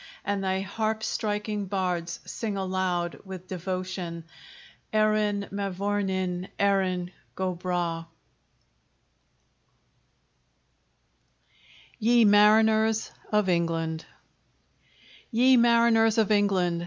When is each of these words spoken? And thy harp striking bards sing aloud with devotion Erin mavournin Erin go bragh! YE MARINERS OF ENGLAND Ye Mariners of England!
And 0.25 0.43
thy 0.43 0.61
harp 0.61 1.03
striking 1.03 1.65
bards 1.67 2.21
sing 2.25 2.57
aloud 2.57 3.19
with 3.23 3.47
devotion 3.47 4.23
Erin 4.91 5.47
mavournin 5.51 6.47
Erin 6.57 7.11
go 7.35 7.53
bragh! 7.53 8.07
YE 11.99 12.25
MARINERS 12.25 13.11
OF 13.31 13.47
ENGLAND 13.47 14.05
Ye 15.29 15.55
Mariners 15.55 16.17
of 16.17 16.31
England! 16.31 16.79